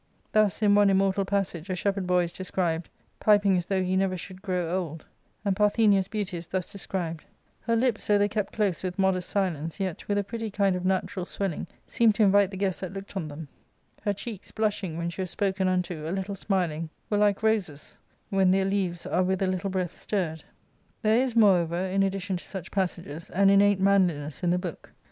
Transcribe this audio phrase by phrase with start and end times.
[0.31, 4.17] Thus, in one immortal passage, a shepherd boy is described "piping as though he never
[4.17, 5.05] should grow old;"
[5.45, 7.23] and Parthenia's beauty is thus described
[7.67, 10.85] —"Her lips, though they kept close with modest silence, yet, with a pretty kind of
[10.85, 13.47] natural swelling, seemed to invite the guests that looked on them;
[14.01, 17.97] her cheeks, blushing when she was spoken unto, a little smiling, were like roses^
[18.31, 20.43] when their b xviii Introductory a nd Biographical Essay, k^Uje& 4u:&jwM ^t littk^bfmt^^
[21.03, 24.93] There is, more over, in addition to such passages, an innate manliness in the book.